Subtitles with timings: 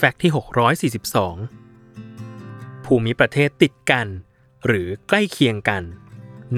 [0.00, 0.32] แฟกต์ที่
[1.02, 4.06] 642 ภูมิประเทศติดกัน
[4.66, 5.82] หรือใกล้เคียงกัน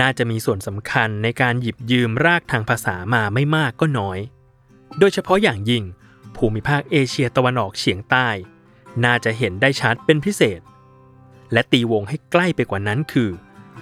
[0.01, 4.19] น่าจะมีส่วนสำคัญในการหยิบยืมรากทางภาษามาไม่มากก็น้อย
[4.99, 5.85] โดยเฉพาะอย่างยิ่ง
[6.37, 8.29] ภูมิภาคเอเชียตะวันออกเฉียงใต้
[9.05, 10.61] น่าจะเห็นได้ชัดเป็นพิเศษ
[11.53, 13.31] และตีวงให้ใกล้ไปกว่านั้นคือ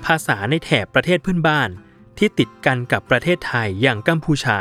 [0.04, 1.70] ภาษาในแถบประเทศเพื่อนบ้าน
[2.18, 4.58] ที่ติดกันกับประเทศไทยอย่างกัมพูชา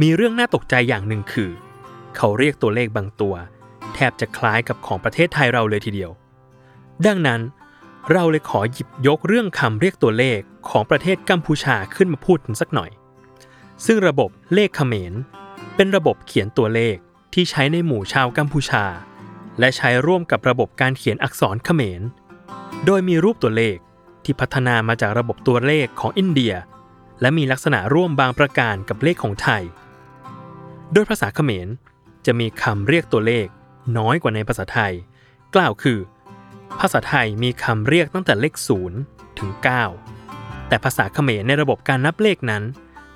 [0.00, 1.50] มีเรื่องน่าตกใจอย่างหนึ่งคือ
[2.16, 3.36] เขาเรียกตัวเลขบางตัว
[4.10, 6.10] บจะคล้ายกับของประเทศไทยเราเลยทีเดียว
[7.06, 7.40] ดังนั้น
[8.12, 12.90] เราเลยขอหยิบยกเรื่องคำเรียกตัวเลขของประเทศกัมพูชาขึ้นมาพูดสักหน่อย
[13.86, 15.12] ซึ่งระบบเลขเขมร
[15.76, 16.96] เป็นระบบเขียนตัวเลข
[17.34, 18.84] ที่ใช้ในหมู่ชาวกัมพูชา
[19.58, 22.02] และใช้ร่วมกับระบบการเขียนอักษรเขมร
[22.86, 23.76] โดยมีรูปตัวเลข
[24.24, 26.54] ที่พัฒนามาจากระบบตัวเลขของอินเดีย
[27.20, 29.62] และมีลักษณะร่วมบางประการกับเลขของไทย
[30.92, 31.68] โดยภาษาเขมร
[32.26, 33.46] จะมีคำเรียกตัวเลข
[33.98, 34.92] น้อยกว่าในภาษาไทย
[35.54, 35.98] กล่าวคือ
[36.80, 38.54] ภาษาไทยมีคำเรียกตั้งแต่เลข
[38.96, 39.50] 0 ถึง
[40.08, 42.62] 9 แต่ภาษาเขมรในระบบการนับเลขนั้น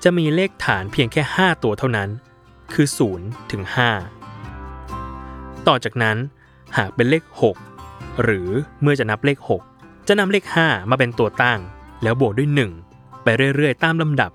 [0.03, 2.09] จะมีเลขฐานเพียงแค่ 5 ตัวเท่านั้น
[2.73, 3.63] คือ 0 ถึง
[4.45, 6.17] 5 ต่อจากนั้น
[6.77, 7.23] หากเป็นเลข
[7.71, 8.49] 6 หรือ
[8.81, 9.37] เมื่อจะนับเลข
[9.71, 11.59] 6 จะนำเลข 5 มาเป็นตัวตั้ง
[12.03, 12.49] แล้วบวกด้วย
[12.87, 14.31] 1 ไปเรื่อยๆ ตามลำดับ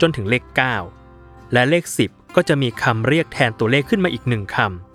[0.00, 0.44] จนถึงเลข
[0.98, 4.89] 9 และเลข 10 ก็จะมีคำเรียกแทนตัวเลขขึ้นมาอีกหนึ่งคำ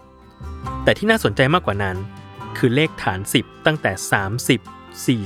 [0.86, 1.98] แต่ที่น่าสนใจมากกว่านั้น
[2.58, 3.92] คือเลขฐาน 10 ตั้งแต่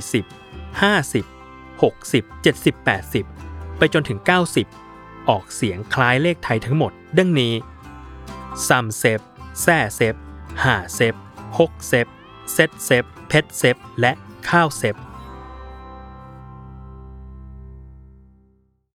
[0.02, 2.74] 40 50 60 70
[3.26, 4.18] 80 ไปจนถึง
[4.74, 7.54] 90 ออกเสียงคล้ายเลขไทยทั้งหมด ดังนี้
[8.68, 9.20] ซัมเซฟ
[9.62, 10.14] แซ่เซฟ
[10.64, 11.14] หาเซฟ
[11.58, 12.06] หกเซฟ
[12.52, 14.12] เซตเซฟเพชรเซฟและ
[14.48, 14.96] ข้าวเซฟ